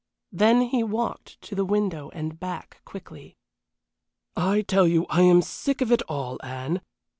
Then 0.31 0.61
he 0.63 0.81
walked 0.81 1.39
to 1.43 1.53
the 1.53 1.63
window 1.63 2.09
and 2.09 2.39
back 2.39 2.81
quickly. 2.85 3.37
"I 4.35 4.63
tell 4.63 4.87
you 4.87 5.05
I 5.11 5.21
am 5.21 5.43
sick 5.43 5.79
of 5.79 5.91
it 5.91 6.01
all, 6.07 6.39
Anne. 6.43 6.81